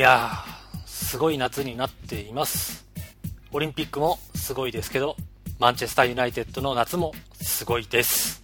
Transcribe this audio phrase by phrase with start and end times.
[0.00, 2.86] やー、すごい夏になっています。
[3.52, 5.14] オリンピックもすごいですけど、
[5.58, 8.42] マンチェスターユナイテッドの夏もすごいです。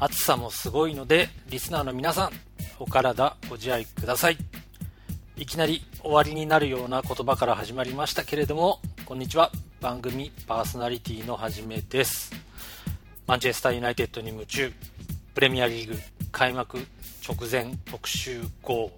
[0.00, 2.30] 暑さもすごいので、リスナーの皆さん、
[2.80, 4.38] お体ご自愛ください。
[5.36, 9.52] いきなり終わりになるような言葉から始まりましたけれども、こんにちは。
[9.80, 12.32] 番組パーソナリティのはじめです。
[13.28, 14.72] マンチェスターユナイテッドに夢中、
[15.34, 15.96] プレミアリーグ
[16.32, 16.84] 開幕
[17.24, 18.90] 直前特集号。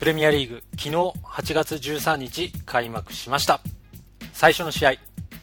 [0.00, 3.60] プレミアリーグ、昨日8月13日開幕しました。
[4.32, 4.94] 最初の試合、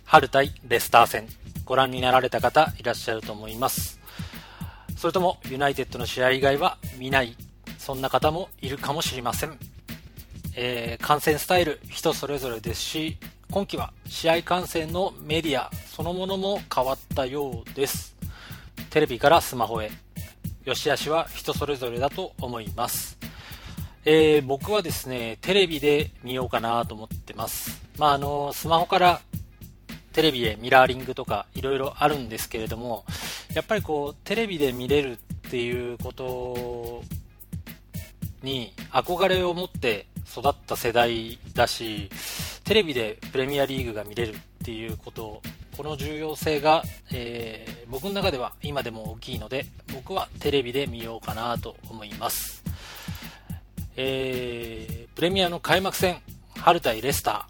[0.03, 1.27] 春対レスター戦、
[1.63, 3.99] ご覧になられた方いらっしゃると思います。
[4.97, 7.35] それともユナイテッドの試合以外は見ない、
[7.77, 9.59] そんな方もいるかもしれません。
[10.55, 13.19] えー観戦スタイル人それぞれですし、
[13.51, 18.15] 今季は試合観戦のメディアそのものも変わったようです。
[18.89, 19.91] テレビからスマホへ、
[20.65, 23.16] 良し悪しは人それぞれだと思います。
[24.09, 27.81] えー僕はですね、テレビで見ようかなと思ってます。
[27.97, 29.19] まあ、あの、スマホから
[30.13, 33.03] テレビへミラーリングとかいろいろあるんですけれども、
[33.53, 37.03] やっぱりこう、テレビで見れるっていうこと
[38.43, 42.09] に憧れを持って育った世代だし、
[42.63, 45.41] テレビでプレミアリーグが見れるっていうこと、
[45.75, 52.66] この重要性が、えー僕の中では今でも大きいので、僕はテレビで見ようかなと思います。
[53.99, 56.21] えープレミアの開幕戦、
[56.59, 57.47] 春対レスタ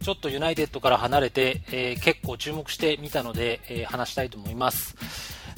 [0.00, 0.04] ー。
[0.04, 4.96] ちょっとユナイテッドから離れて、えー結構注目してみたので、えー話したいと思います、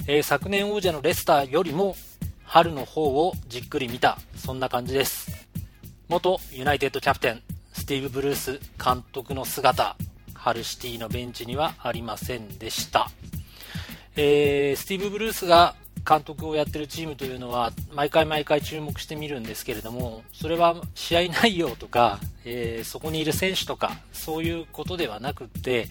[0.07, 1.95] え昨年王者のレスターよりも
[2.43, 5.47] 春の方をじっくり見た、そんな感じです。
[6.09, 9.95] 元ユナイテッドキャプテン、スティーブ・ブルース監督の姿、
[10.33, 13.09] 春シティのベンチにはありませんでした。
[14.17, 15.75] えースティーブ・ブルースが
[16.09, 25.87] 監督をやってるチームというのは毎回毎回注目してみるんですけれどもそれは試合内容とか、えーそこにいる選手とかそういうことではなくって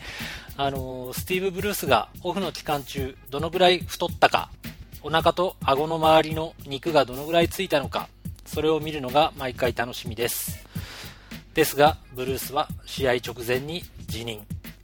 [0.56, 4.50] あのースティーブ・ブルースがオフの期間中どのぐらい太ったか
[5.02, 8.08] お腹と顎の周りの肉がどのぐらいついたのか
[8.44, 10.66] それを見るのが毎回楽しみです。
[11.54, 14.40] ですがブルースは試合直前に辞任。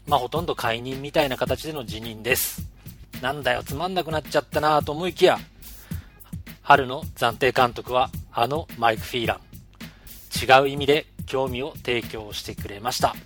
[0.06, 2.63] まあほとんど解任みたいな形での辞任です。
[3.24, 5.38] なんだよ、つまんなくなっちゃったなと思いきや、
[6.60, 10.60] 春の暫定監督はあのマイク・フィーラン。
[10.60, 13.16] 違う意味で興味を提供してくれました。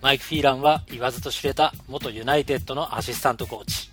[0.00, 3.90] マイク・フィーランは言わずと知れた元ユナイテッドのアシスタントコーチ。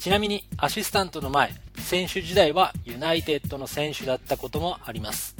[0.00, 5.36] ちなみにアシスタントの前、選手時代はユナイテッドの選手だったこともあります。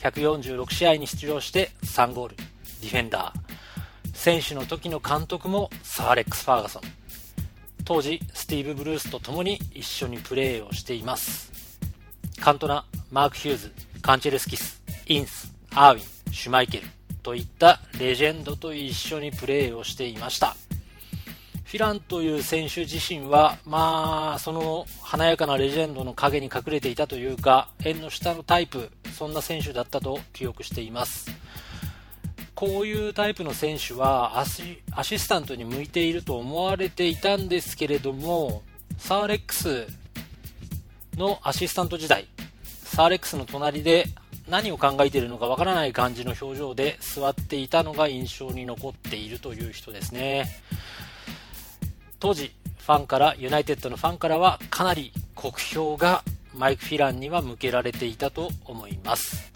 [0.00, 4.12] 146試合に出場して3ゴール、ディフェンダー。
[4.12, 7.03] 選手の時の監督もサーレックス・ファーガソン。
[7.84, 11.52] 当時スティーブ・ブルースと共に一緒にプレーをしています。
[12.40, 16.84] カントナマーク・ヒューズカンチェルスキスインスアーウィンシュマイケル
[17.22, 20.56] といったレジェンドと一緒にプレーをしていました。
[21.64, 31.30] フィランという選手自身はまあその華やかなレジェンドの陰に隠れていたというか縁の下のタイプそんな選手だったと記憶しています。
[32.64, 38.62] こういうタイプの選手はアシスタントに向いていると思われていたんですけれども、
[38.96, 39.86] サーレックス
[41.18, 42.26] のアシスタント時代、
[42.64, 44.06] サーレックスの隣で
[44.48, 50.46] 何を考えているのかわからない感じの表情で座っていたのが印象に残っているという人ですね。
[52.20, 59.52] 当時、ファンから、ユナイテッドのファンからはかなり酷評がマイク・フィランには向けられていたと思います。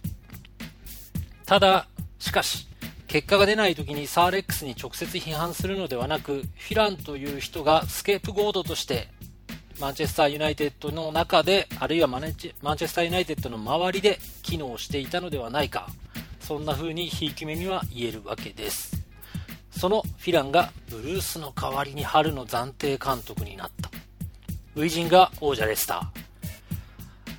[1.46, 1.86] ただ、
[2.19, 2.69] しかし、
[3.08, 9.08] 結果が出ない時にサーレックスに直接批判するのではなく、フィランという人がスケープゴードとして、
[9.80, 15.88] マンチェスターユナイテッドの中で、あるいはマネチマンチェスターユナイテッドの周りで機能していたのではないか。
[16.41, 19.02] そんな風にひいき目には言えるわけです。
[19.70, 23.90] そのフィランがブルースの代わりに春の暫定監督になった。
[24.75, 26.06] 初陣が王者レスター。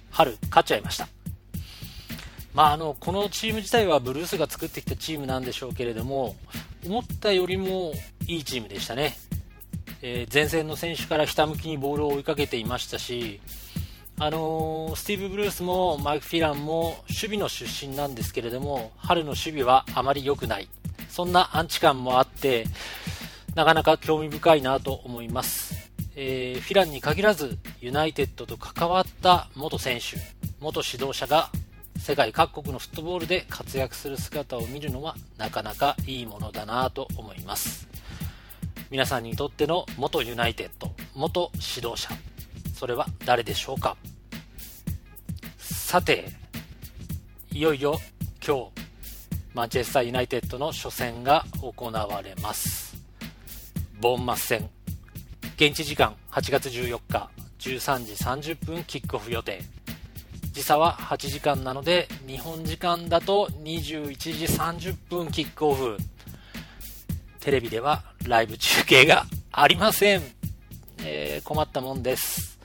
[0.10, 1.07] 春、勝っちゃいました。
[2.59, 6.35] まあ、あのこのチーム自体はブルースが作ってきたチームなんでしょうけれども
[6.85, 7.94] 思ったよりも
[8.27, 9.15] いいチームでしたね、
[10.01, 13.39] えー前線の選手からひたむきにボールを追いかけていましたし、
[14.19, 20.67] あのースティーブ・ブルースもマイク・フィランも守備の出身なんですけれども春の守備はあまり良くない。
[21.09, 22.65] そんなアンチ感もあって
[23.56, 30.17] なかなか興味深いなと思います、えーフィランに限らずユナイテッドと関わった元選手
[30.59, 31.50] 元指導者が
[32.00, 37.88] 世界各国のフットボールで活躍する姿を見るのはなかなかいいものだなと思います。
[38.90, 42.10] 皆さんにとっての元ユナイテッド元指導者
[42.74, 43.96] それは誰でしょうか？
[45.57, 46.30] さて
[47.51, 48.00] いよいよ
[48.44, 48.72] 今日
[49.54, 52.98] マンチェスターユナイテッドの初戦が行われます。
[54.02, 54.69] ボンマス戦。
[55.57, 57.30] 現地時間8月14日
[57.60, 59.62] 13時30分キックオフ予定。
[60.51, 65.98] 時差は8時間なので日本時間だと21時30分キックオフ。
[67.40, 70.22] テレビではライブ中継がありません、
[71.04, 72.60] えー、困ったもんです。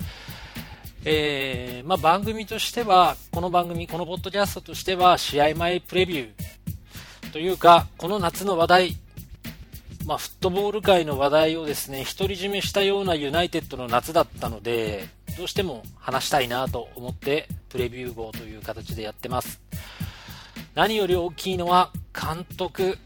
[1.07, 8.97] えー、まあ、番組としては、この番組、このポッドキャストとしては、試合前プレビューというか、この夏の話題、
[10.06, 15.09] まあ、フットボール界の話題をですね、独り占めしたようなユナイテッドの夏だったので、
[15.39, 19.62] どうしても話したいなと思って、プレビュー号という形でやってます。
[20.75, 22.99] 何より大きいのは、監督、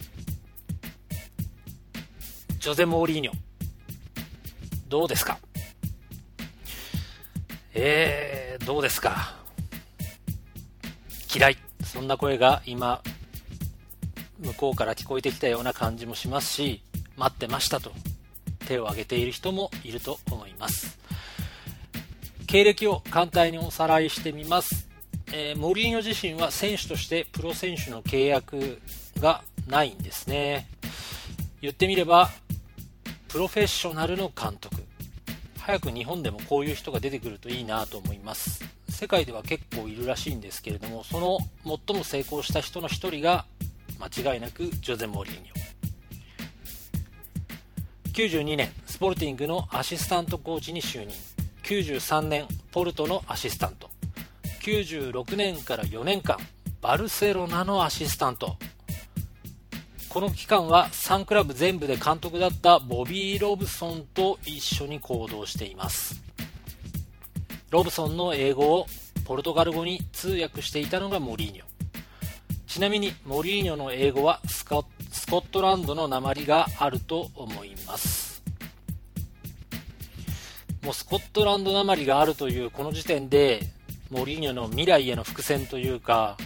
[2.59, 3.33] ジョゼ・モーリーニョ。
[4.89, 5.39] どうですか？
[7.75, 9.37] えー、どうですか？
[11.33, 11.59] 嫌い。
[11.85, 13.01] そんな声が今、
[14.41, 16.83] 向こうから聞こえてきたような感じもしますし、
[17.19, 17.93] 待ってましたと
[18.67, 20.99] 手を挙げている人もいると思います。
[22.47, 24.89] 経歴を簡単におさらいしてみます。
[25.33, 28.81] えー、モリーニョ自身は選手としてプロ選手の契約
[29.21, 30.67] がないんですね。
[31.61, 32.31] 言ってみれば、
[33.29, 34.77] プロフェッショナルの監督。
[35.59, 38.65] 早く日本でもこういう人が出てくるといいなと思います。
[38.89, 41.39] 世界では結構いるらしいんですけれども、その
[41.87, 43.45] 最も成功した人の一人が
[43.99, 45.58] 間違いなくジョゼ・モリーニョ。
[48.19, 51.17] 92年、スポルティングのアシスタントコーチに就任。
[51.63, 53.89] 93年、ポルトのアシスタント。
[54.61, 56.37] 96年から4年間、
[56.81, 58.57] バルセロナのアシスタント。
[60.09, 66.23] この期間は3クラブ全部で監督だったボビー・ロブソンと一緒に行動しています
[67.71, 68.87] ロブソンの英語を
[69.27, 71.68] ポルトガル語に通訳していたのがモリーニョ
[72.69, 78.43] ちなみにモリーニョの英語はスコットランドの鉛があると思います
[80.83, 83.63] もうスコットランド鉛があるというこの時点で
[84.11, 86.37] モリーニョの未来への伏線というか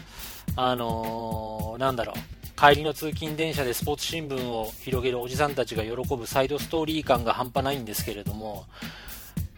[0.56, 2.32] あのー、なんだろう
[2.62, 8.66] 帰りの通勤電車でスポーツ新聞を広げるおじさんたちが喜ぶサイドストーリー感が半端ないんですけれども、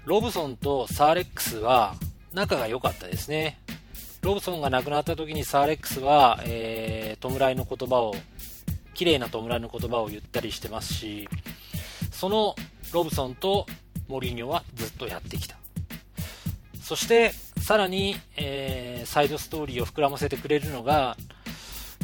[0.06, 1.96] ロブソンとサーレックスは
[2.32, 3.58] 仲が良かったですね。
[4.24, 8.14] ロブソンが亡くなった時にサーレックスは、えー、弔いの言葉を、
[8.94, 11.28] 綺麗な弔いの言葉を言ったりしてますし、
[12.10, 12.54] その
[12.94, 13.66] ロブソンと
[14.08, 15.56] モリーニョはずっとやってきた。
[16.82, 21.18] そして、さらに、えー、サイドストーリーを膨らませてくれるのが、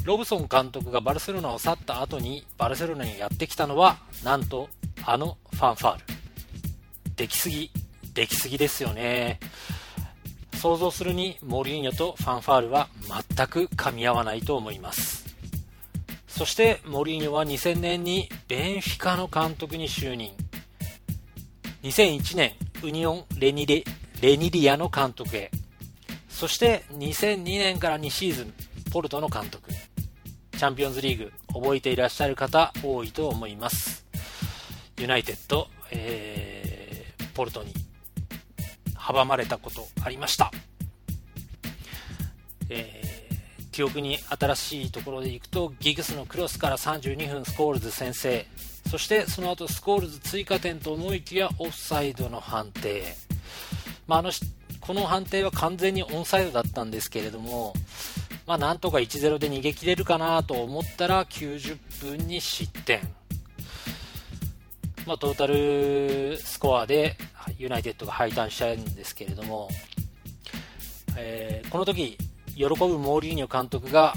[0.04, 4.70] ロブソン監督がバルセロナを去った後にバルセロナにやってきたのはなんと
[5.04, 6.04] あのファンファール
[7.16, 7.70] できすぎ
[8.14, 9.38] できすぎですよね
[10.60, 12.88] 想像するにモリーニョとファンファールは
[13.34, 15.24] 全く噛み合わないと思います。
[16.28, 20.32] そしてモリーニョは2000年にベンフィカの監督に就任。
[21.82, 22.52] 2001年
[22.82, 23.84] ウニオンレニレ
[24.20, 25.50] レニリアの監督へ。
[26.28, 28.52] そして2002年から2シーズン
[28.92, 29.70] ポルトの監督。
[29.70, 34.04] チャンピオンズリーグ覚えていらっしゃる方多いと思います。
[34.98, 37.89] ユナイテッド、えー、ポルトに。
[39.12, 40.50] 阻まれたことありました、
[42.68, 48.46] えー、記憶に新しいところでいくとギグスのクロスから32分スコールズ先制。
[48.90, 53.04] そしてその後スコールズ追加点と思いきやオフサイドの判定、
[54.08, 54.32] まあ、あの
[54.80, 57.72] この判定は完全にオンサイドだったんですけれども
[58.50, 62.98] まあ、なんとか1-0で逃げ切れるかなと思ったら90分に失点。
[65.06, 67.16] まあ、トータルスコアで
[67.58, 69.68] ユナイテッドが敗退しちゃうんですけれども、
[71.16, 72.16] えー、この時
[72.54, 74.14] 喜ぶモーリーニョ監督が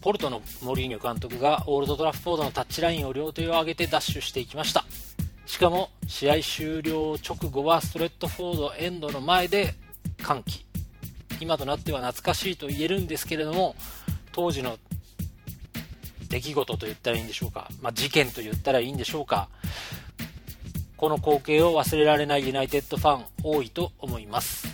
[0.00, 4.84] ポルトのモーリーニョ監督がオールドトラフポードのタッチラインを両手を上げてダッシュしていきました。
[5.46, 9.74] しかも試合終了直後はストレットフォードエンドの前で
[10.22, 10.64] 歓喜。
[11.40, 13.74] 今となっては懐かしいと言えるんですけれども
[14.30, 14.78] 当時の
[16.28, 19.48] 出来事と言ったらいいんでしょうか、まあ、事件と言ったらいいんでしょうか。
[21.02, 24.68] この光景を忘れられないユナイテッドファン多いと思います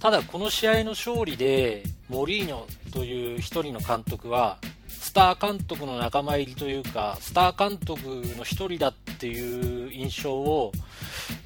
[0.00, 8.00] ただこの試合の勝利でモリーニョという1人の監督はスター監督の仲間入りというかスター監督
[8.36, 10.72] の1人だっていう印象を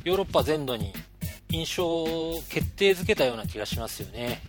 [0.05, 0.95] ヨーロッパ全土に
[1.51, 4.41] 印象を決定づけたような気がしますよね。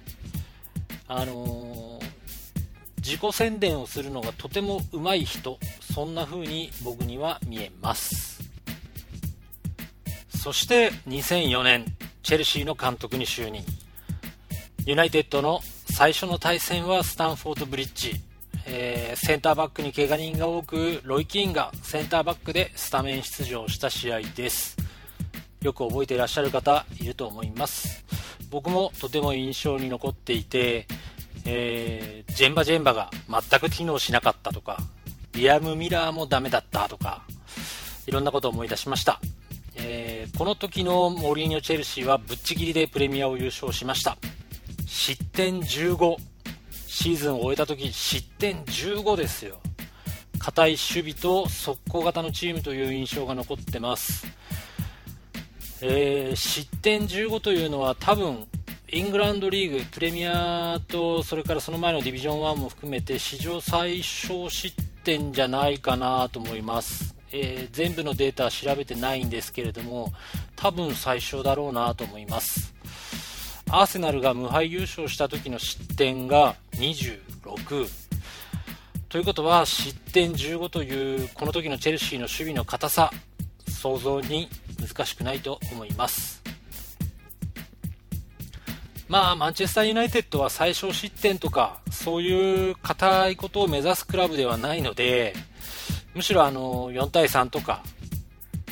[1.10, 2.06] あのー、
[2.98, 5.58] 自己宣伝をするのがとても上手い人、
[5.94, 8.29] そんな風に僕には見えます。
[10.40, 11.86] そして2004年、
[12.24, 13.62] チェルシーの監督に就任。
[14.86, 15.60] ユナイテッドの
[15.92, 18.14] 最初の対戦はスタンフォードブリッジ、
[18.66, 24.78] えー、センターバックに怪我人が多くロイ・キーンがセンターバックでスタメン出場した試合です。
[25.62, 28.06] よく覚えていらっしゃる方いると思います。
[28.50, 30.88] 僕もとても印象に残っていて、
[31.44, 34.78] えー、ジェンバジェンバが全く機能しなかったとか
[35.34, 37.24] リアム・ミラーもダメだったとか
[38.08, 39.20] いろんなことを思い出しました。
[39.92, 44.18] えー、この時のモリーニョ・チェルシーはぶっちぎりでプレミアを優勝しました。
[44.86, 46.16] 失点15
[46.86, 49.60] シーズンを終えた時失点15ですよ。
[50.38, 54.26] 硬い守備と速攻型のチームという印象が残ってます、
[55.82, 58.48] えー、失点15というのは多分
[58.92, 67.19] イングランドリーグプレミアとそれからその前のディビジョン1も含めて史上最小失点じゃないかなと思います。
[67.32, 70.12] えー、全部のデータ調べてないんですけれども
[70.56, 72.74] 多分最小だろうなと思います。
[73.72, 77.88] アーセナルが無敗優勝した時の失点が26
[79.10, 83.12] ということは失点15というこの時のチェルシーの守備の硬さ
[83.68, 86.42] 想像に難しくないと思います。
[89.08, 95.34] まあマンチェスターユナイテッドは最小失点とかそういう硬いことを目指すクラブではないので
[96.20, 97.82] むしろあの4対3とか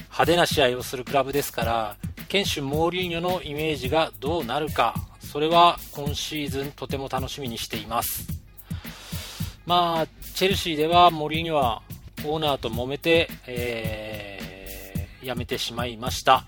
[0.08, 1.96] 派手な試合をするクラブですから
[2.30, 8.28] 堅守モーリーニョのイメージがどうなるかそれは今シーズンとても楽しみにしています。
[9.66, 11.82] まあチェルシーではモリーニョは
[12.26, 16.44] オーナーと揉めて、えー、辞めてしまいました。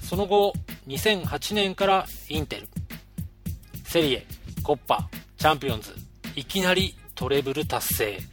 [0.00, 0.54] その後
[0.88, 2.68] 2008年からインテル
[3.84, 4.26] セリエ
[4.64, 5.94] コッパチャンピオンズ
[6.34, 8.31] いきなりトレブル達成。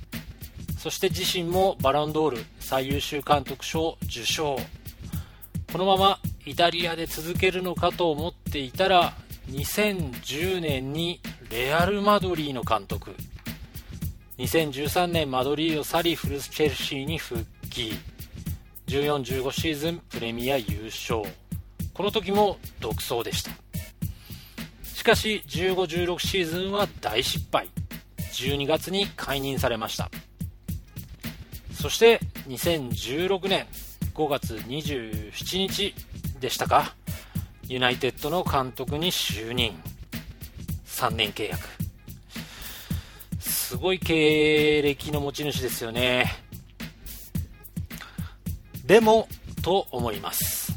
[0.79, 4.57] そして自身もバロンドール最優秀監督賞受賞。
[5.73, 9.13] このままイタリアで続けるのかと思っていたら
[9.49, 11.19] 2010年に
[11.51, 13.13] レアル・マドリーの監督。
[14.37, 17.91] 2013年マドリーを去りフルスチェルシーに復帰。
[18.87, 21.23] 1415シーズンプレミア優勝。
[21.93, 23.51] この時も独走でした。
[24.85, 27.67] しかし1516シーズンは大失敗。
[28.31, 30.09] 12月に解任されました。
[31.81, 32.19] そして
[32.49, 33.65] 2016年
[34.13, 35.95] 5月27日
[36.41, 36.93] でしたか？
[37.67, 39.81] ユナイテッドの監督に就任。
[40.85, 41.65] 3年契約。
[43.39, 46.33] すごい経歴の持ち主ですよね。
[48.85, 49.29] でも
[49.61, 50.73] と思います。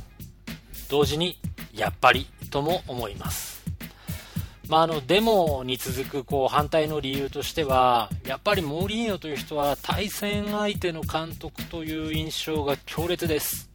[0.89, 1.37] 同時に
[1.75, 3.52] やっぱりとも思います。
[4.69, 13.71] まあ、あのデモに続くこう反対の理由としてはやっぱりモーリーニョという人は対戦相手の監督という印象が強烈です。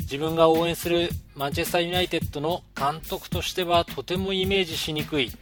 [0.00, 5.32] 自分が応援するマンチェスターユナイテッドの監督としてはとてもイメージしにくい。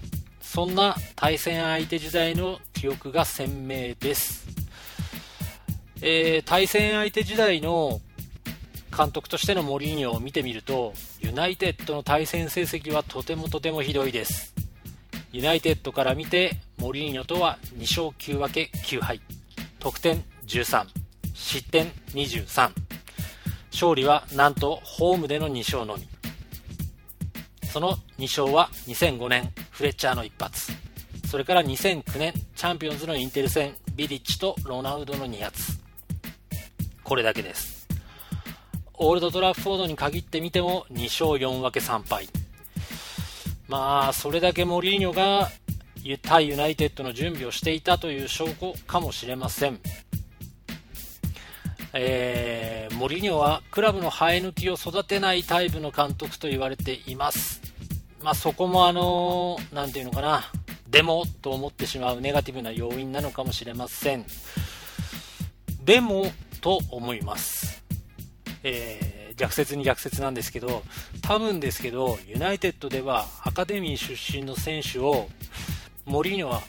[0.53, 4.47] そんな対戦相手時代の記憶が鮮明です、
[6.03, 8.03] えー、対戦相手時代の
[8.97, 14.55] 監督としてのモリーニョを見てみるとユナイテッドの対戦成績はとてもとてもひどいです。
[15.33, 19.21] ユナイテッドから見てモリーニョとは2勝9分け9敗。
[19.79, 20.87] 得点13
[21.35, 22.71] 失点23
[23.73, 26.07] 勝利はなんとホームでの2勝のみ。
[27.67, 30.73] その2勝は2005年フレッチャーの一発。
[31.27, 35.81] それから2009年チャンピオンズのインテル戦ビリッチとロナウドの2発。
[37.03, 37.82] これだけです。
[38.95, 42.29] オールドトラッフォードに限ってみても2勝4分け3敗。
[43.69, 45.51] まあそれだけモリーニョが
[46.23, 49.79] 対ユナイテッドの準備をしていたという証拠かもしれません、
[51.95, 57.63] えー、モリーニョはクラブの生え抜きを育てないタイプの監督と言われています。
[58.23, 60.45] まあ、そこもあの何て言うのかな。
[60.89, 64.27] でもと思ってしまうネガティブな要因なのかもしれません。
[65.83, 66.27] でも
[66.61, 67.82] と思います。
[68.63, 70.83] えー、逆説に逆説なんですけど、
[71.23, 75.29] 多分ですけど、ユナイテッドではアカデミー出身の選手を、
[76.05, 76.63] モリーニョは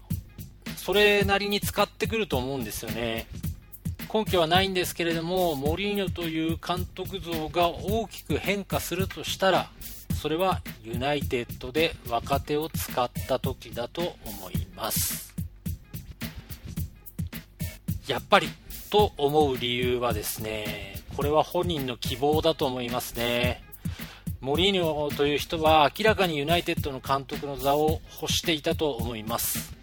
[0.78, 3.28] それなりに使ってくると思うんですよね。
[4.14, 9.70] 根拠はないんですけれども、モリーニョという監督像が大きく変化するとしたら、
[10.22, 15.34] それはユナイテッドで若手を使った時だと思います。
[18.08, 18.50] やっぱり
[18.94, 23.64] と思う理由はですね、これは本人の希望だと思いますね。
[24.40, 29.74] モリーニョという人は明らかにユナイテッドの監督の座を欲していたと思います。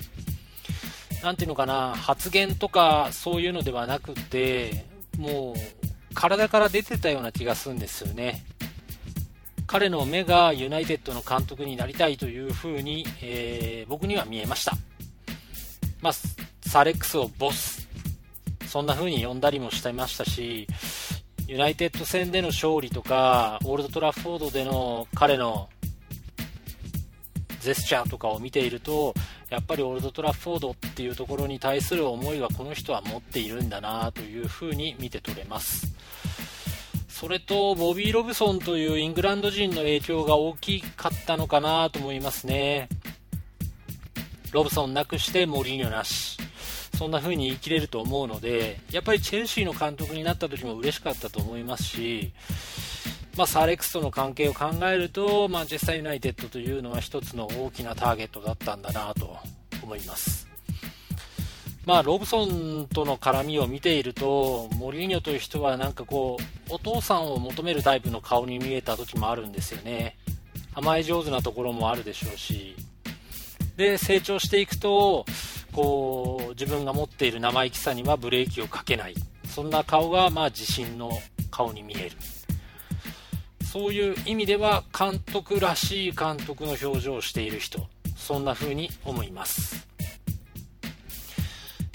[1.24, 4.86] なんていうのかな、発言とかそういうのではなくて、
[5.18, 8.44] もう体から出てたような気がするんですよね。
[9.66, 14.76] 彼の目がユナイテッドの監督になりたいというふうに、えー、僕には見えました。
[16.00, 16.12] まあ、
[16.62, 17.79] サーアレックスをボス、
[18.70, 20.68] そんな風に呼んだりもしてましたし、
[21.48, 25.68] ユナイテッド戦での勝利とか、オールドトラッフォードでの彼の
[27.60, 29.12] ジェスチャーとかを見ていると、
[29.48, 35.92] やっぱりオールドトラッフォードっていうところに対する思いはこの人は持っているんだなというふうに見て取れます。
[37.08, 42.88] それと、ボビー・ロブソンというイングランド人の影響が大きかったのかなと思いますね。
[44.52, 46.38] ロブソンなくしてモリーニョなし。
[46.96, 52.32] そんな風に言い切れると思うので、やっぱりチェルシーの監督になった時も嬉しかったと思いますし、
[53.36, 59.36] まあ、サーレックスとの関係を考えると、マンチェスターユナイテッドというのは一つの大きなターゲットだったんだなと
[59.82, 60.48] 思います。
[61.86, 70.16] まあ、ロブソンとの絡みを見ていると、モリーニョという人はなんかこう、お父さんを求めるタイプの顔に見えた時もあるんですよね。
[70.74, 72.76] 甘え上手なところもあるでしょうし。
[73.76, 75.24] で、成長していくと、
[75.72, 79.14] こう、自分が持っている生意気さにはブレーキをかけない。
[79.48, 81.10] そんな顔が、まあ、自信の
[81.50, 82.12] 顔に見える。
[83.64, 87.86] そういう意味では、監督らしい監督の表情をしている人。
[88.16, 89.90] そんな風に思います。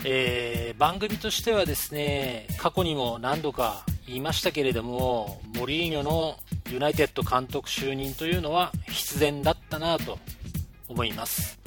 [0.07, 6.37] えー、番組としてはですね過去にも何度か言いましたけれどもモリーニョの
[6.71, 10.19] ユナイテッド監督就任というのは必然だったなと
[10.87, 11.64] 思います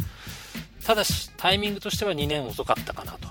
[0.89, 3.29] ただしタイミングとしては2年遅かったかなと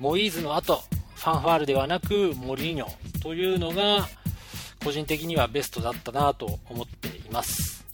[0.00, 0.82] モイーズの後
[1.14, 4.08] ファンファールではなくモリーニョというのが
[4.82, 7.86] 個人的にはベストだったなと思っています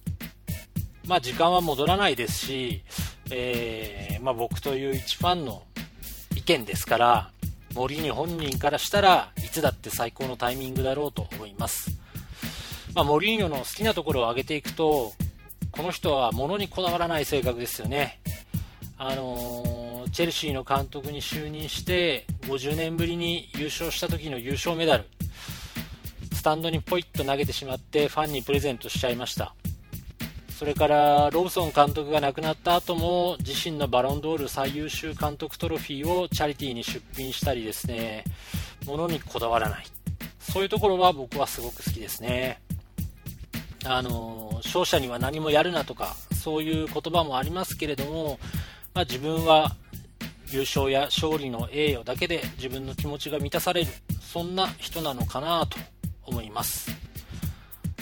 [1.07, 2.83] まあ時間は戻らないですし、
[3.31, 5.65] えー、まあ、僕という一ファンの
[6.35, 7.31] 意見ですから、
[7.75, 11.91] 森に本人からしたらいつだって最高のタイミングだろうと思います。
[12.95, 15.13] まあ、モリーニョの好きなところを挙げていくと、
[15.73, 18.21] この人は物にこだわらない性格ですよね。
[18.99, 25.05] あの、チェルシーの監督に就任して50年ぶりに優勝した時の優勝メダル、
[26.35, 29.55] スタンドにポイッと投げてしまってファンにプレゼントしちゃいました。
[30.59, 38.25] それからロブソン監督が亡くなった後も自身のバロンドール最優秀監督トロフィーをチャリティーに出品したりですね、
[38.87, 39.87] 物にこだわらない。
[40.39, 42.61] そういうところは僕はすごく好きですね。
[43.85, 48.39] あの、勝者には何もやるなとか、そういう言葉もありますけれども、
[48.95, 49.75] まあ、自分は
[50.51, 53.91] 優勝や勝利の栄誉だけで自分の気持ちが満たされる、
[54.21, 55.79] そんな人なのかなと
[56.25, 56.91] 思います。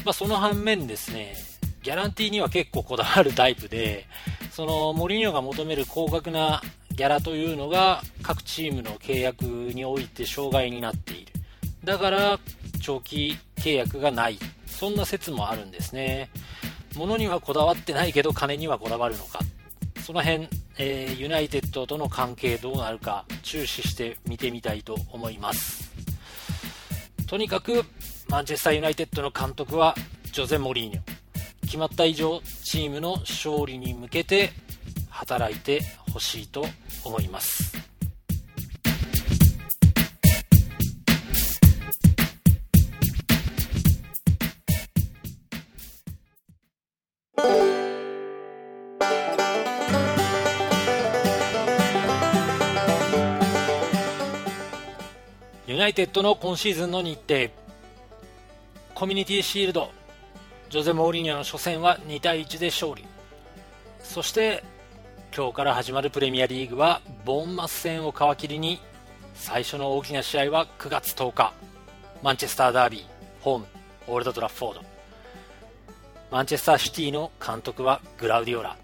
[0.05, 1.37] まあ、その反面ですね、
[1.83, 4.07] ギャランティーには結構こだわるタイプで、
[4.51, 11.33] そのモリニョが求める高額なギャラというのが各チームの契約において障害になっている。
[11.85, 12.39] だから
[12.83, 14.39] 長期契約がない。
[14.81, 16.31] そんな説もあるんですね。
[16.97, 19.41] 物にはこだわってないけど金にはこだわるのか。
[20.03, 25.93] その辺、えー、ユナイテッドとの関係どうなるか注視して見てみたいと思います。
[27.27, 27.85] とにかく
[28.31, 29.95] マンチェスターユナイテッドの監督は
[30.33, 31.03] ジョゼ・モリーニョ。
[31.67, 34.51] 決まった以上チームの勝利に向けて
[35.11, 36.65] 働いてほしいと
[37.05, 37.80] 思います
[55.67, 57.49] ユナイテッドの今シーズンの日程。
[58.95, 59.91] コミュニティシールド。
[60.69, 63.07] ジョゼ・モーリニョの初戦は2対1で勝利。
[64.03, 64.63] そして
[65.35, 68.81] 今日から始まるプレミアリーグはボーンマス戦を皮切りに
[69.35, 71.53] 最初の大きな試合は9月10日。
[72.23, 73.05] マンチェスターダービー
[73.41, 73.67] ホーム
[74.09, 74.90] オールドトラッフォード。
[76.31, 78.77] マンチェスターシティの監督はグラウディオラ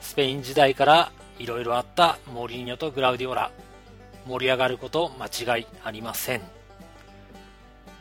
[0.00, 3.50] スペイン時代からいろいろあったモリーニョとグラウディオラ
[4.26, 6.56] 盛り上がること間違いありません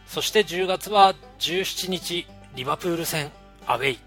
[0.07, 3.31] そして10月は17日、リバプール戦、
[3.65, 3.99] アウェイ。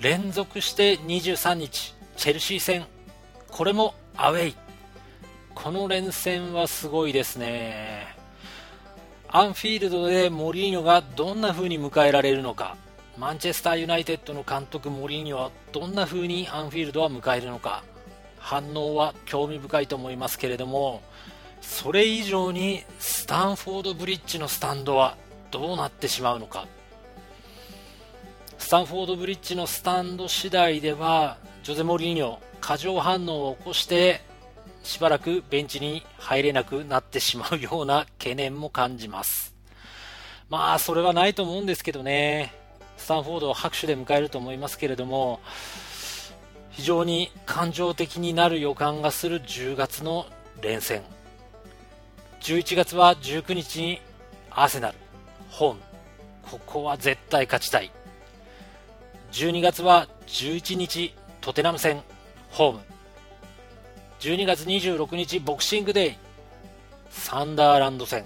[0.00, 2.84] 連続して23日、チェルシー戦、
[3.50, 4.56] これもアウェイ。
[5.54, 8.14] この連戦はすごいですね。
[9.28, 12.76] アンフィールドでモリーニョがどんな風に迎えられるのか、
[13.18, 17.84] マンチェスターユナイテッドの監督モリーニョはどんな風にアンフィールドは迎えるのか、
[18.38, 21.02] 反応は興味深いと思いますけれども、
[21.60, 25.16] それ以上にスタンフォードブリッジのスタンドは
[25.50, 26.66] どうなってしまうのか。
[28.58, 34.22] スタンフォードブリッジのスタンド次第ではジョゼ・モリーニョ過剰反応を起こして
[34.82, 39.54] しばらくベンチに入れなくなってしまうような懸念も感じます。
[40.48, 42.61] まあ、それはないと思うんですけどね。
[43.02, 45.40] スタンフォードを拍手で迎えると思いますけれども、
[46.70, 50.24] 非常に感情的になる予感がする10月の
[50.62, 51.02] 連戦。
[52.42, 54.00] 11月は19日に
[54.50, 54.94] アーセナル、
[55.50, 55.80] ホーム。
[56.48, 57.90] ここは絶対勝ちたい。
[59.32, 62.02] 12月は11日トテナム戦、
[62.52, 62.80] ホーム。
[64.20, 66.16] 12月26日ボクシングデー、
[67.10, 68.24] サンダーランド戦。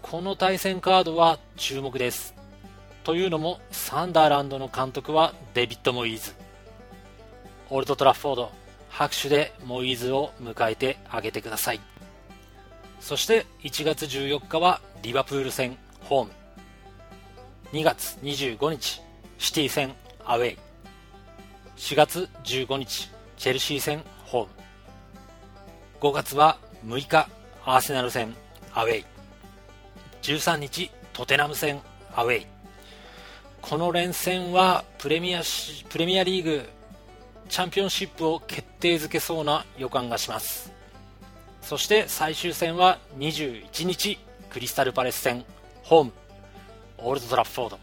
[0.00, 2.41] この対戦カードは注目です。
[3.04, 6.34] というのも、サンダーランドの監督はデビッド・モイーズ。
[7.68, 8.52] オールド・トラッフォード、
[8.90, 11.80] 拍手でモイーズを迎えてあげてください。
[13.00, 16.32] そして1月14日はリバプール戦ホーム。
[17.72, 19.00] 2月25日、
[19.38, 20.58] シティ戦アウェイ。
[21.76, 24.50] 4月15日、チェルシー戦ホーム。
[26.00, 27.28] 5月は6日、
[27.64, 28.32] アーセナル戦
[28.72, 29.04] アウェイ。
[30.22, 31.80] 13日トテナム戦
[32.14, 32.46] アウェイ
[33.62, 35.42] この連戦はプレミア
[35.88, 36.68] プレミアリーグ
[37.48, 40.72] チャンピオンシップを決定づけそうな予感がします。
[41.62, 44.18] そして最終戦は21日
[44.50, 45.44] クリスタルパレス戦
[45.84, 46.12] ホーム
[46.98, 47.78] オールドトラッフォード。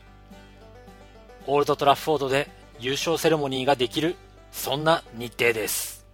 [1.47, 4.15] オールドトラッフォードで優勝セレモニーができる
[4.51, 6.05] そんな日程です。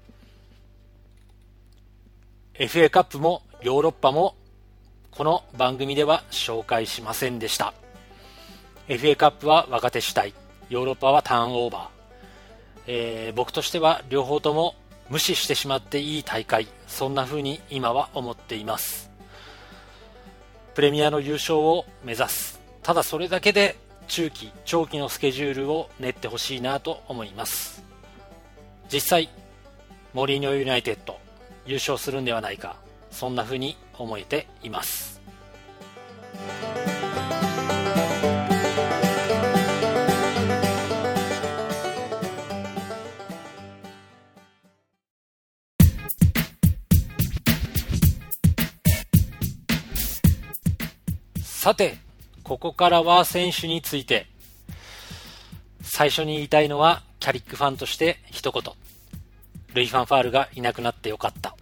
[2.54, 4.36] FA カップもヨーロッパも
[5.12, 7.74] この番組では紹介しませんでした。
[8.88, 10.34] FA カップは若手主体。
[10.70, 11.88] ヨーロッパはターンオーバー、
[12.88, 14.76] えー、僕としては両方とも
[15.10, 16.68] 無視してしまっていい大会。
[16.88, 19.10] そんな風に今は思っています。
[20.76, 22.60] プレミアの優勝を目指す。
[22.84, 23.76] ただそれだけで
[24.08, 27.84] 中期長期のスケジュールを練ってほしいなと思います。
[28.92, 29.30] 実際
[30.14, 31.20] モリーニョユナイテッド
[31.66, 32.76] 優勝するんではないか。
[33.10, 35.22] そんな風に思えています。
[51.66, 51.98] さて、
[52.44, 54.28] ここからは選手について。
[55.82, 58.62] 最初に言いたいのは、キャリックファンとして一言。
[59.74, 61.56] ルイ・ファンファールがいなくなってよかった。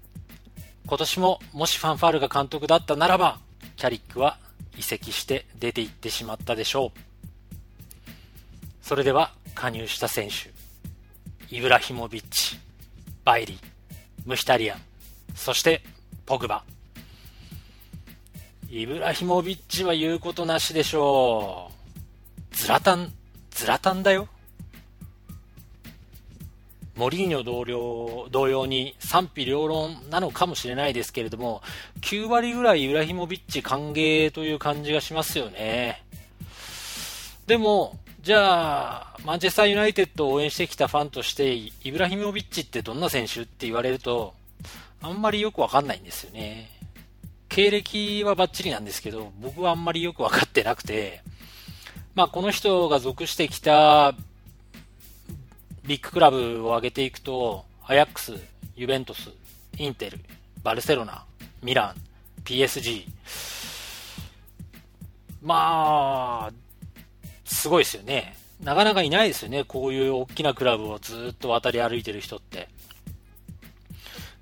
[0.85, 3.39] 今年ももしファンファールが監督だったならば、
[3.77, 4.39] キャリックは
[4.77, 6.99] 移籍して出て行ってしまったでしょう。
[8.81, 12.59] それでは加入した選手、イブラヒモビッチ、
[13.23, 13.57] バイリ、
[14.25, 14.81] ムヒタリアン、
[15.33, 15.81] そして
[16.25, 16.65] ポグバ。
[18.75, 21.69] イブラヒモビッチは言うことなしでしょ
[22.51, 22.55] う。
[22.55, 23.13] ズラタン、
[23.51, 24.27] ズラタンだよ。
[26.95, 31.61] モリーニョ同僚同様に賛否両論なのかもしれないですけれども、
[32.01, 36.01] 9割ぐらいユラヒモビッチ歓迎という感じがしますよね。
[37.45, 44.33] でも、じゃあ、マンチェスターユナイテッドを応援してきたファンとして、イブラヒモビッチってどんな選手って言われると、
[44.99, 46.72] あんまりよくわかんないんですよね。
[47.53, 51.21] 経歴はバッチリなんですけど、僕はあんまりよくわかってなくて、
[52.15, 54.15] まあこの人が属してきた
[55.85, 58.33] ビッグクラブを挙げていくと、アヤックス、
[58.75, 59.29] ユベントス、
[59.77, 60.19] インテル、
[60.63, 61.25] バルセロナ、
[61.61, 61.95] ミラン、
[62.43, 63.05] PSG。
[65.43, 66.53] まあ、
[67.45, 68.35] すごいですよね。
[68.63, 69.63] なかなかいないですよね。
[69.63, 72.67] こういう大きなクラブをずっと渡り歩いてる人って。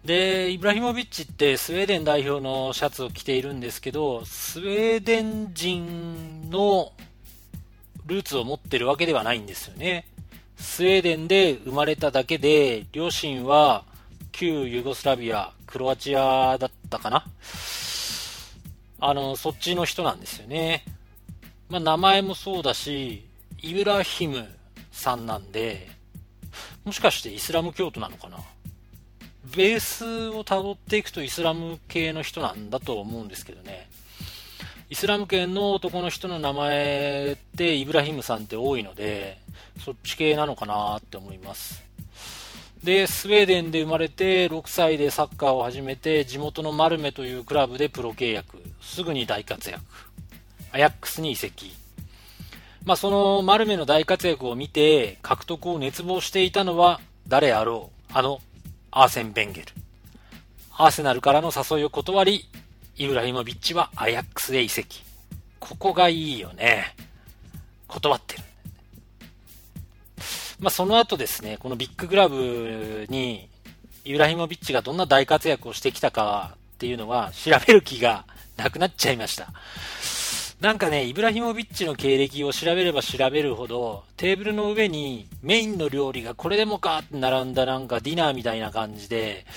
[0.05, 6.91] で、イブラヒモビッチってスウェーデン代表のシャツを着ているんですけど、スウェーデン人の
[8.07, 10.07] ルーツを持ってるわけではないんですよね。
[10.57, 13.83] スウェーデンで生まれただけで、両親は
[14.31, 17.23] 旧ユーゴスラビア、クロアチアだったかな
[18.99, 20.83] あの、そっちの人なんですよね。
[21.69, 23.27] まあ、名前もそうだし、
[23.61, 24.47] イブラヒム
[24.91, 25.89] さんなんで、
[26.85, 28.39] もしかしてイスラム教徒なのかな
[29.55, 33.89] ベースを辿っていくとイスラム系の人なんだと思うんですけどね。
[34.89, 39.37] イスラム圏の男の人の名前ってイブラヒムさんって多いので、
[39.83, 41.83] そっち系なのかなって思います。
[42.83, 48.61] で、スウェーデンで生まれて6歳でサッカーを始めて地元のマルメというクラブでプロ契約。
[48.81, 49.83] すぐに大活躍。
[50.71, 51.73] アヤックスに移籍。
[52.83, 58.41] まあそのマルメの大活躍を見て獲得を熱望していたのは誰あろうあの
[58.91, 59.67] アーセン・ベンゲル。
[60.77, 62.45] アーセナルからの誘いを断り
[62.97, 65.01] イブラヒモビッチはアヤックスへ移籍。
[65.59, 66.95] ここがいいよね。
[67.87, 68.43] 断ってる。
[70.59, 73.49] まあ、その後ですね、このビッグクラブに、
[74.03, 78.25] イブラヒモビッチがどんな大活躍をしてきたかっていうのは調べる気が
[78.57, 79.53] なくなっちゃいました。
[80.61, 89.47] なんかね、イブラヒモビッチの経歴を調べれば調べるほど、テーブルの上にメインの料理がこれでもかって並んだなんかディナーみたいな感じで、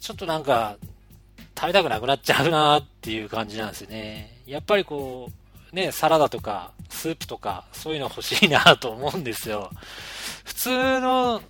[0.00, 0.78] ちょっとなんか、
[1.54, 4.40] 食べたくなくなっちゃうなっていう感じなんですよね。
[4.46, 5.30] やっぱりこ
[5.72, 9.70] う、ね、サラダとか、スープとか、そういうの欲しいなと思うんですよ。
[10.46, 11.42] 普通の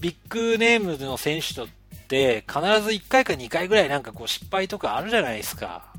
[0.00, 1.68] ビッグネームの選手とっ
[2.08, 5.89] て必ず1回か2回ぐらいなんかこう失敗とかあるじゃないですか。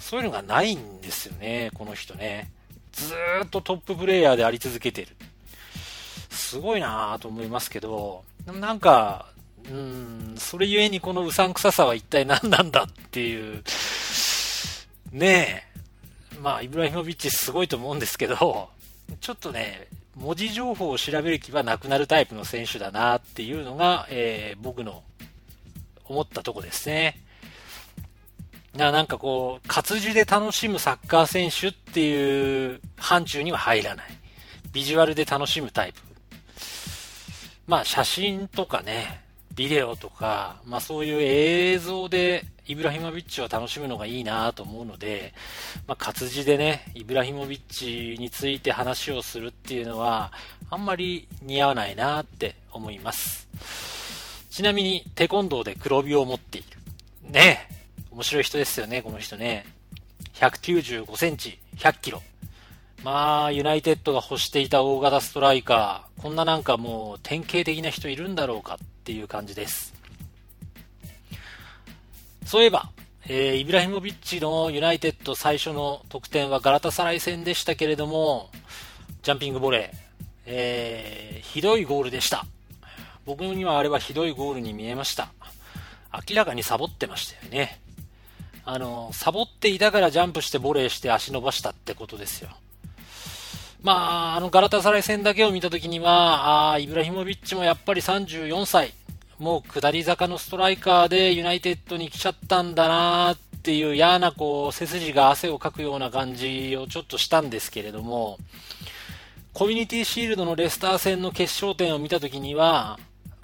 [0.00, 2.50] そういうのがないんですよね、この人ね。
[2.92, 3.12] ず
[3.44, 5.08] っとトッププレイヤーであり続けてる。
[6.30, 9.26] すごいなぁと思いますけど、なんか、
[9.70, 13.62] うん、それゆえにこのうさんくささは一体何なんだっていう、
[15.12, 15.64] ね
[16.36, 16.38] え。
[16.40, 18.68] まあ、イブラヒモビッチすごいと思うんですけど、
[19.20, 25.02] ちょっとね、文字情報を調べる気はなくなるタイプの選手だなっていうのが、えー、僕の
[26.04, 27.20] 思ったとこですね。
[28.76, 34.06] ななんかこう、活字で楽しむサッカー選手っていう範疇には入らない。
[34.72, 36.00] ビジュアルで楽しむタイプ。
[37.66, 39.22] まあ写真とかね、
[39.54, 45.32] ビデオとか、まあそういう映像でイブラヒモビッチを楽しむのがいいなと思うので、
[45.86, 50.32] まあ活字でね、イブラヒモビッチについて話をするっていうのは、
[50.68, 53.48] あんまり似合わないなって思います。
[54.50, 57.30] ちなみに、テコンドーで黒帯を持っている。
[57.30, 57.75] ね
[58.16, 59.66] 面白い人ですよね、この人ね。
[60.36, 62.22] 195センチ、100キロ。
[63.04, 69.92] まあ、ユナイテッドが欲していた大型ストライカー、こんななんかもう典型的な人いるんだろうかっていう感じです。
[72.46, 72.88] そういえば、
[73.28, 78.48] えー、イブラヒモビッチのユナイテッド最初の得点はガラタサライ戦でしたけれども、
[79.24, 79.98] ジャンピングボレー、
[80.46, 82.46] えー、ひどいゴールでした。
[83.26, 85.34] 僕にはあれはひどいゴールに見えました。
[86.30, 87.84] 明らかにサボってましたよね。
[88.66, 92.50] あの、サボっていたからジャンプしてボレーして足伸ばしたってことですよ。
[93.80, 98.92] まあ、あのガラタサライ戦だけを見たときには、あイブラヒモビッチもやっぱり34歳、
[99.38, 108.38] もう下り坂のストライカーでユナイテッドに来ちゃったんだなっていう嫌なこう背筋が汗をかくような感じをちょっとしたんですけれども、
[109.52, 112.98] コミュニティシールドのレスター戦の決勝点を見たときには、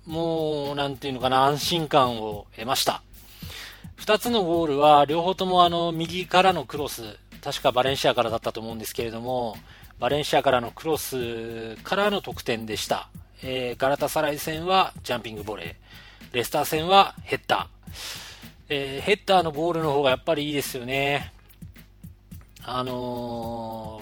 [0.04, 3.02] もう、なんていうのかな、安心感を得ました。
[4.02, 7.04] 二つのゴールは、両方ともあの、右からのクロス、
[7.40, 9.56] 確かバレンシアからだったと思うんですけれども、
[10.00, 13.08] バレンシアからのクロスからの得点でした。
[13.44, 16.34] えー、ガラタサライ戦はジャンピングボレー。
[16.34, 17.66] レスター戦はヘッダー。
[18.70, 21.32] えー、ヘッダーのゴールの方がやっぱりいいですよね。
[22.64, 24.00] あの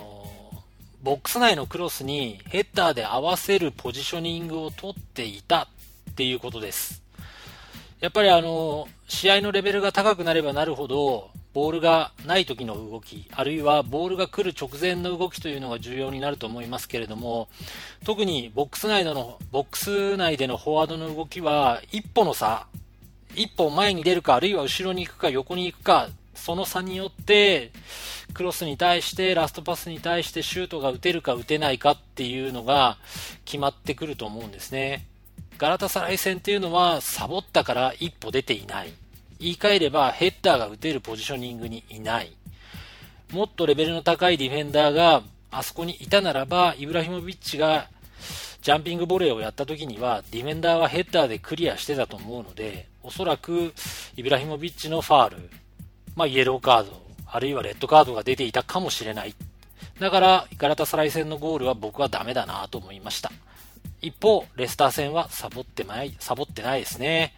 [0.55, 0.59] ー、
[1.03, 7.00] ボックス内のクロスにヘッダーで合わせるポジショニングを取っていたっていうことです。
[8.01, 17.49] やっぱりあの、試合のレベルが高くなればなるほど、ボールがない時の動き、あるいはボールが来る直前の動きというのが重要になると思いますけれども、
[18.07, 22.69] 特にボックス内での、ボックス内でのフォワードの動きは、一歩の差、
[23.35, 27.71] 一歩前に出るか、あるいは後ろに行くか、横に行くか、その差によって、
[28.33, 32.97] クロスに対して、ラストパスに対してシュートが打てるか打てないかっていうのが
[33.45, 35.10] 決まってくると思うんですね。
[35.61, 38.95] ガラタサライ戦っていうのはサボったから一歩出ていない。
[39.39, 42.35] 言い換えればヘッダーが打てるポジショニングにいない。
[43.31, 47.91] もっとレベルの高いディフェンダーがあそこにいたならば、イブラヒモビッチが
[48.63, 53.75] ジャンピングボレーをやった時には、ディフェンダーはヘッダーでクリアしてたと思うので、おそらく
[54.17, 55.51] イブラヒモビッチのファール、
[56.17, 59.35] まあ、イエローカード、あるいはレッドカードが出ていたかもしれない。
[59.99, 63.31] だから、ガラタサライ戦のゴールは僕はダメだなと思いました。
[64.03, 67.35] 一方、レスター戦はサボってない、サボってないですね。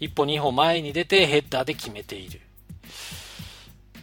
[0.00, 2.40] 一歩二歩前に出てヘッダーで決めている。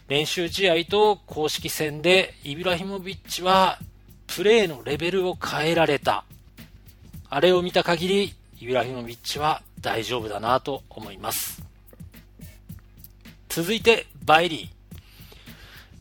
[0.08, 3.80] 練習試合と公式戦でイブラヒモビッチは
[4.28, 6.26] プレーのレベルを変えられた。
[7.30, 11.64] あれを見た限り、イブラヒモビッチは大丈夫だなと思います。
[13.50, 14.70] 続いて、バイリー。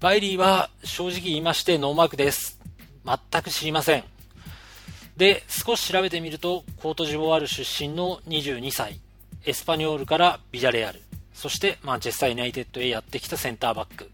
[0.01, 2.59] バイリーは正直言いましてノーマークです。
[3.05, 4.12] 全く知りません。
[5.23, 8.99] で、少し調べてみると、コートジボワール出身の22歳、
[9.47, 11.01] エスパニョールからビジャレアル、
[11.33, 14.11] そしてマンチェスターユナイテッドへやってきたセンターバック。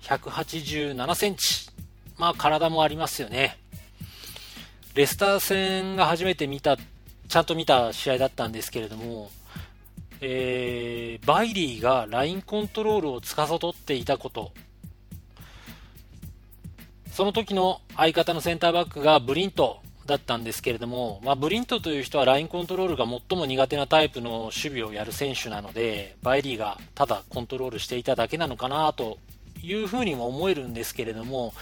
[0.00, 1.68] 187センチ。
[2.16, 3.58] まあ体もありますよね。
[4.94, 9.30] レスター戦が初めて見た、ちゃんと見た試合だったんですけれども、
[10.22, 14.54] えー、バイリーがラインコントロールを司っていたこと、
[17.10, 29.18] その時の相方のセンターバックがブリントだったんですけれども、まあ、ブリントという人はラインコントロールが最も苦手なタイプの守備をやる選手なので、バイリーがただコントロールしていただけなのかなと
[29.62, 31.54] いうふうにも思えるんですけれども、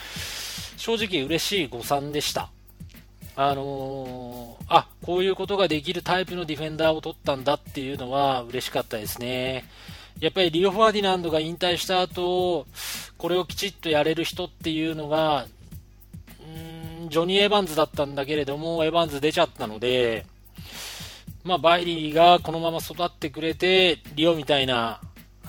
[0.77, 2.51] 正直嬉しい誤算でした。
[3.37, 9.65] あのー、あ、こういうことができるタイプのディフェンダーを取ったんだっていうのは嬉しかったですね。
[10.21, 12.67] やっぱりリオ・ファーディナンドが引退した後、
[13.17, 15.47] これをきちっとやれる人っていうのが、
[17.11, 20.25] ジョニー・エヴァンズだったんだけれども、エヴァンズ出ちゃったので、
[21.43, 25.01] まあ、バイリーがこのまま育ってくれて、リオみたいな、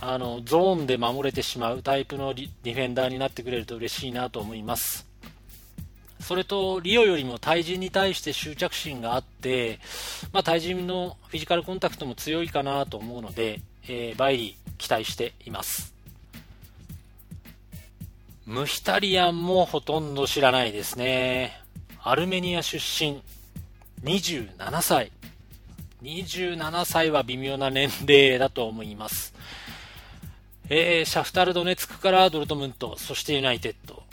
[0.01, 5.07] あの、ゾーンで守れてしまうタイプのディフェンダーになってくれると嬉しいなと思います。
[6.19, 9.79] それと、リオよりも対人に対して執着心があって、
[10.33, 15.93] まあ、対人のフィジカルコンタクトも強いかなと思うので、えー、バイリー期待しています。
[18.51, 21.53] ムヒタリアンもほとんど知らないですね。
[22.03, 23.23] アルメニア出身、
[24.03, 25.13] 27歳。
[26.03, 29.33] 27歳は微妙な年齢だと思います。
[30.67, 34.03] えー、シャフタルドネツクからドルトムント、そしてユナイテッド、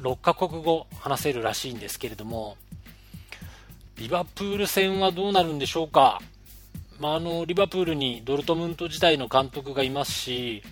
[0.00, 2.56] 6カ国語話せるらしいんですけれども、
[3.98, 6.22] リバプール戦はどうなるんでしょうか。
[6.98, 10.62] まあ、あの、リバプールにドルトムント時代の監督がいますし、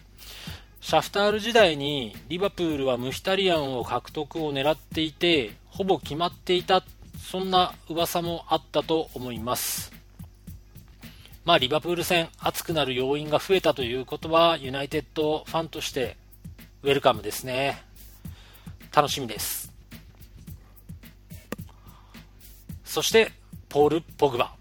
[0.80, 6.82] シャフタール時代にリバプールはムヒタリアンを獲得を狙っていて、ほぼ決まっていた、
[7.18, 9.92] そんな噂もあったと思います。
[11.44, 16.16] まあ、リバプール戦、熱くなる要因が増えたということは、ユナイテッドファンとして
[16.82, 17.82] ウェルカムですね。
[18.94, 19.70] 楽しみです。
[22.84, 23.32] そして、
[23.68, 24.54] ポール・ポグバ。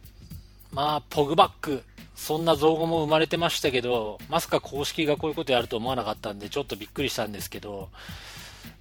[0.71, 1.83] まあ、ポグバック、
[2.19, 7.89] そんな造語も生まれてましたけど、まさか公式がこういうことやると思わなかったんで、ちょっとびっくりしたんですけど、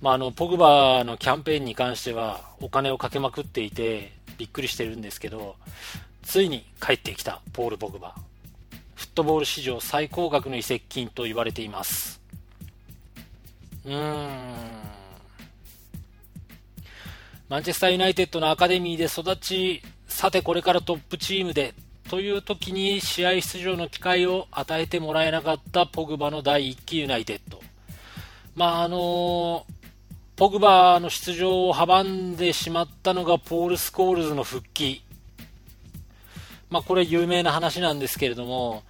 [0.03, 5.55] まあ、あの、ポグバのキャンペーンに関しては、お金をかけまくっていて、びっくりしてるんですけど、
[6.23, 8.17] ついに帰ってきたポール・ポグバ。
[8.97, 12.21] フットボール史上最高額の移籍金と言われています。
[13.87, 14.29] うーん。
[17.49, 21.73] マンチェスターユナイテッドのアカデミーで育ち、さてこれからトップチームで
[22.09, 27.61] という時に試合出場の機会を与えてもらえなかったポグバの第1期ユナイテッド。
[28.57, 29.67] まあ、あの
[30.37, 35.03] ポグバの出場を阻んでしまったのがポール・スコールズの復帰。
[36.71, 38.83] まあ、これ有名な話なんですけれども、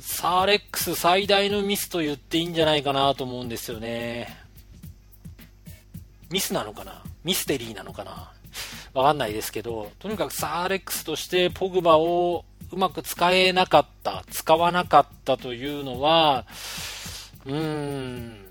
[0.00, 4.34] サーレックス最大のミスと言っていいんじゃないかなと思うんですよね。
[6.30, 7.02] ミスなのかな？
[7.24, 8.32] ミステリーなのかな？
[8.98, 16.44] わかんないですけど、とにかくサーレックスとしてポグバをうまく使えなかった、使わなかったというのは、
[17.46, 18.44] うーん、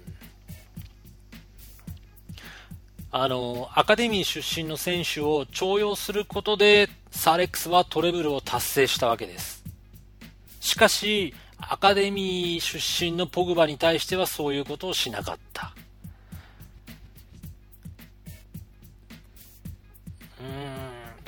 [3.11, 9.65] あの、アカデミー出身の選手を重用することで、サーレックスはトレブルを達成したわけです。
[10.61, 15.73] しかし、アカデミー出身のポグバに対してはそういうことをしなかった。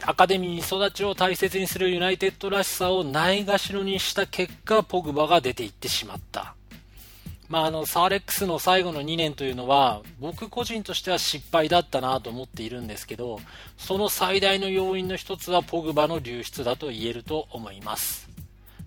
[0.09, 6.55] アカデミー育ちを大切にするユナイテッドらしさをないがしろにした結果、ポグバが出ていってしまった。
[7.47, 13.39] まあ、あの、サーレックスの最後の2年というのは、僕個人としては失敗だったなと思っているんですけど、
[13.77, 18.27] その最大の要因の一つはポグバの流出だと言えると思います。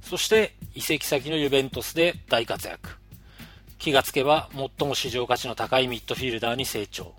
[0.02, 2.96] そして、移籍先のユベントスで大活躍。
[3.78, 7.14] 気がつけば、最も市場価値の高いミッドフィールダーに成長。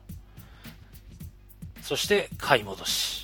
[1.81, 3.22] そして、買い戻し。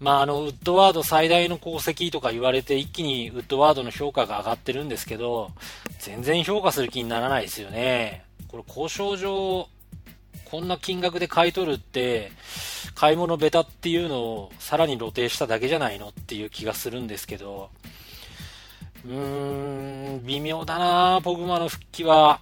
[0.00, 5.50] まあ、あの、ウッドワード最大の功績とか言われて、一気にウッドワードの評価が上がってるんですけど、
[5.98, 8.24] 全然評価する気にならないですよね。
[8.48, 9.68] これ、交渉上、
[10.50, 12.32] こんな金額で買い取るって、
[12.94, 17.68] 買い物ベタっていうのをさらに露呈しただけじゃないのっていう気がするんですけど、
[19.04, 22.40] うーん、微妙だなポグマの復帰は。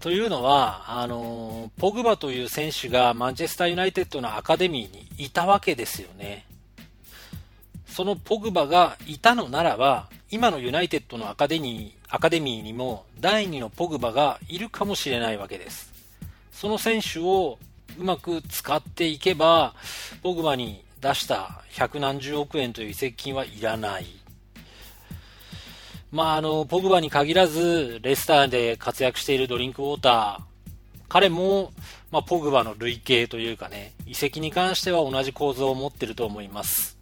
[0.00, 6.46] というのは、あの、ポグバという選手がマンチェスターユナイテッドのアカデミーにいたわけですよね。
[7.86, 15.92] そのポグバがいたのならば、今のユナイテッドのアカデミー、アカデミーにも第2のポグバがいるかもしれないわけです。
[16.52, 17.58] その選手を
[17.98, 19.74] うまく使っていけば、
[20.22, 24.06] ポグバに出した百何十億円という移籍金はいらない。
[26.10, 31.72] まあ、あの、ポグバに限らず、レスターで活躍しているドリンクウォーター、彼も、
[32.10, 36.98] まあ、ポグバの類型というかね、移籍に関しては同じ構造を持ってると思います。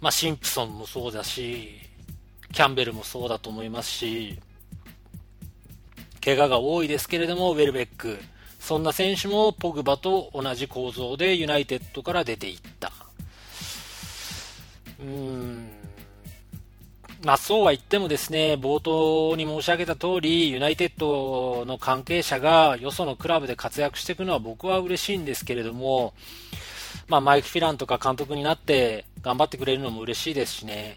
[0.00, 1.70] まあ、シンプソンもそうだし、
[2.52, 4.38] キャンベルもそうだと思いますし、
[6.24, 8.18] 怪我が多いですけれども、ウェルベック、
[8.60, 12.92] そんな選手もポグバと同じ構造でユナイテッドから出ていった。
[15.00, 15.49] うーん
[17.22, 26.14] まあ、そうは言ってもですね、冒頭に申し上げた通り、ユナイテッドの関係者がよそのクラブで活躍していくのは僕は嬉しいんですけれども、
[27.08, 30.96] まあ、マイク・フィランとか監督になって頑張ってくれるのも嬉しいですしね。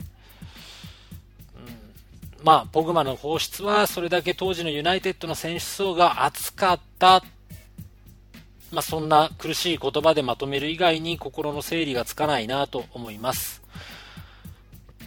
[1.58, 7.22] うん、まあ、ポグマの放出はそれだけ当時のユナイテッドの選手層が厚かった。
[8.72, 13.62] まあ、そんな苦しい言葉でまとめる以外に心の整理がつかないなと思います。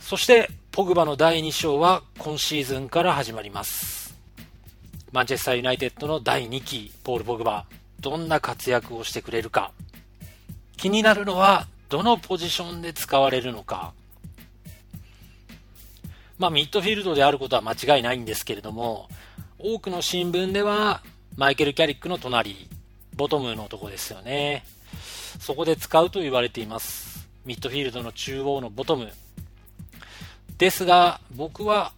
[0.00, 4.14] そして、ポグバの第2章は今シーズンから始まります。
[5.10, 7.64] マンチェスターユナイテッドの第2期、ポール・ポグバ、
[8.00, 9.72] どんな活躍をしてくれるか。
[10.76, 13.94] 気になるのは、どのポジションで使われるのか。
[16.36, 19.08] まあ、ミッドフィールドであることは間違いないんですけれども、
[19.58, 21.02] 多くの新聞では、
[21.38, 22.68] マイケル・キャリックの隣、
[23.14, 24.66] ボトムのとこですよね。
[25.40, 27.26] そこで使うと言われています。
[27.46, 29.10] ミッドフィールドの中央のボトム、
[30.58, 31.92] ですが、僕は、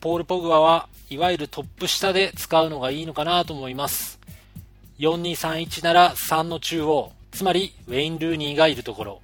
[0.00, 4.20] ポール・ポグバはいわゆるトップ下で使うのがいいのかなと思います。
[4.98, 9.22] 4231なら3の中央、つまりウェイン・ルーニーがいるところ、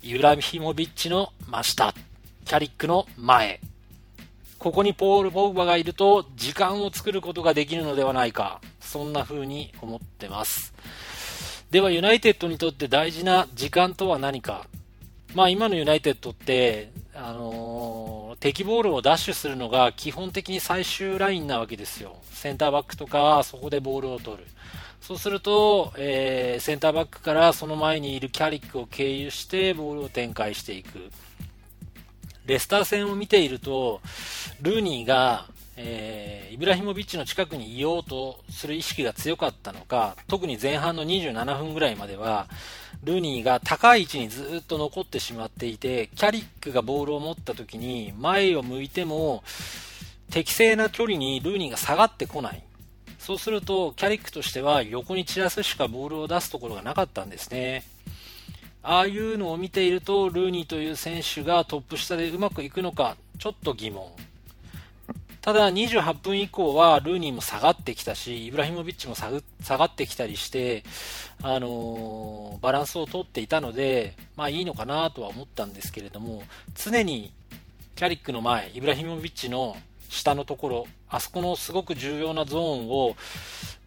[0.00, 1.92] イブラヒモビッチの真下、
[2.44, 3.60] キャリックの前。
[4.58, 8.60] ここにポール・ポグバがいると時間を作ることができるのではないか。
[8.80, 10.72] そんな風に思ってます。
[11.70, 14.68] ではユナイテッドにとって大事な時間とは何か。
[15.34, 22.16] まあ今のユナイテッドってあの、敵ボールをダッシュするのが基本的に最終ラインなわけですよ。
[22.24, 24.44] センターバックとかそこでボールを取る。
[25.00, 31.10] そうすると、えー、センターバックからその前にいるキャリックを経由してボールを展開していく。
[32.46, 34.00] レスター戦を見ていると、
[34.60, 35.46] ルーニーが、
[35.76, 42.48] えー、イブラヒモビッチの近くにいようとする意識が強かったのか、特に前半の27分ぐらいまでは、
[43.04, 49.44] ルニーが高い位置にずっと残ってしまっていて、キャリックがボールを持った時に前を向いても
[50.30, 52.62] 適正な距離にルーニーが下がってこない。
[53.18, 57.84] そうすると、キャリックとしては横に散らすしかボールを出すところがなかったんですね。
[58.82, 64.10] ああいうのを見ていると、ルーニーという選手がトップ下でうまくいくのか、ちょっと疑問。
[65.44, 69.30] ただ28分以降はルーニーも下がってきたし、イブラヒモビッチも下
[69.76, 70.84] がってきたりして、
[71.42, 77.30] あのー、バランスをとっていたので、まあいいのかなとは思ったんですけれども、常に
[77.94, 79.76] キャリックの前、イブラヒモビッチの
[80.08, 83.14] 下のところ、あそこのすごく重要なゾーンを、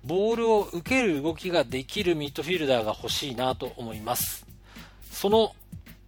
[0.06, 4.46] ボールを受ける動きができるミッドフィルダーが欲しいなと思います。
[5.12, 5.56] その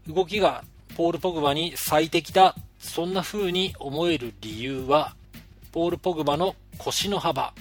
[0.08, 0.64] 動きが
[0.96, 5.16] ポール・ポグバに最適だ、そんな風に思える理由は、
[5.72, 7.54] ポール・ポグバの腰の幅。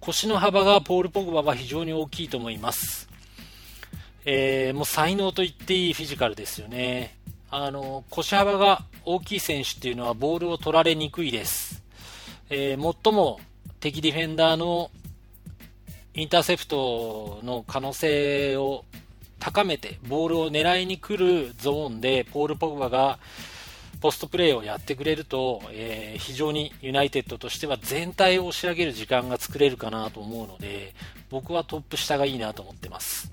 [0.00, 3.08] 腰の幅がポール・ポグバは非常に大きいと思います。
[4.24, 7.16] えー、もう才能と言っていいフィジカルですよね。
[7.50, 11.82] あの、腰幅が大きい選手っていうのはボールを取られにくいです。
[12.50, 13.40] えー、最も
[13.80, 14.90] 敵ディフェンダーの
[16.14, 18.84] インターセプトの可能性を
[19.38, 23.18] 高めてボールを狙いに来るゾーンでポール・ポグバが
[24.06, 30.94] ポストプレーをやってくれると、えー、非常にユナイテッドとしては全体を押し上げる時間が作れるかなと思うので、
[31.28, 33.32] 僕はトップ下がいいなと思ってます。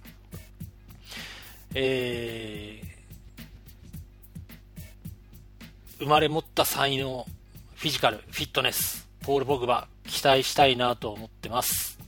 [1.75, 7.27] えー、生まれ持った才能、
[7.75, 12.02] フィジカル、フィットネス、ポール・ボグバ、期待したいなと思ってます。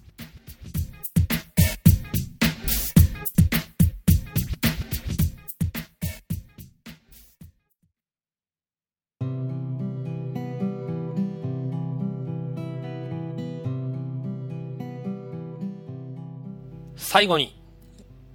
[17.16, 17.58] 最後に、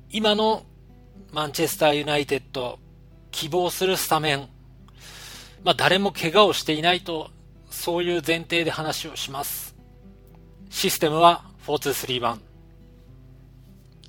[0.08, 0.62] 今の
[1.34, 2.78] マンチェスターユナイテッド、
[3.30, 4.48] 希望するスタメン。
[5.64, 7.28] まあ、誰も怪我をしていないと、
[7.68, 9.76] そういう前提で話をします。
[10.70, 12.38] システムは4-2-3-1。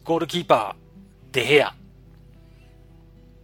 [0.06, 1.76] ゴールキーパー、デヘア。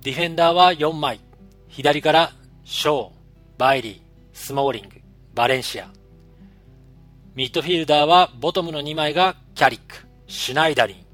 [0.03, 1.19] ディフェンダーは4枚。
[1.67, 2.31] 左から
[2.63, 3.11] ショー、
[3.57, 4.01] バイリー、
[4.31, 5.01] スモーリング、
[5.35, 5.89] バレンシア。
[7.35, 11.06] ミッドフィールダーはボトムの2枚がキャリック、シュナイダリン。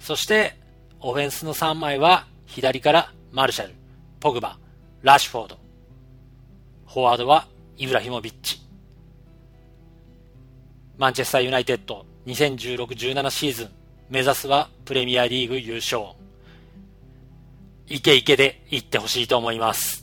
[0.00, 0.56] そして、
[0.98, 3.74] オフェンスの3枚は、左からマルシャル、
[4.18, 4.58] ポグバ、
[5.02, 5.58] ラッシュフォード。
[6.88, 7.46] フォワードは、
[7.76, 8.60] イブラヒモビッチ。
[10.98, 13.68] マンチェスターユナイテッド2016-17シーズン、
[14.10, 16.02] 目指すはプレミアリーグ優勝。
[17.86, 19.99] イケイケで行ってほしいと思います。